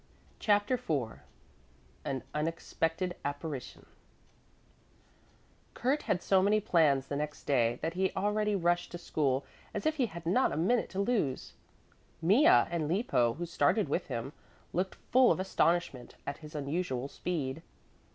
[0.39, 1.19] CHAPTER IV
[2.03, 3.85] AN UNEXPECTED APPARITION
[5.75, 9.45] Kurt had so many plans the next day that he already rushed to school
[9.75, 11.53] as if he had not a minute to lose.
[12.19, 14.33] Mea and Lippo, who started with him,
[14.73, 17.61] looked full of astonishment at his unusual speed.